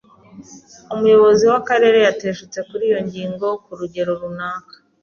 [0.93, 4.75] Umuyobozi w'akarere yateshutse kuri iyo ngingo ku rugero runaka.